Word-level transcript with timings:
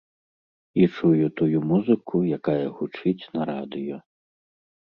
І 0.81 0.87
чую 0.95 1.25
тую 1.41 1.59
музыку, 1.73 2.15
якая 2.39 2.65
гучыць 2.81 3.29
на 3.39 3.51
радыё. 3.53 3.97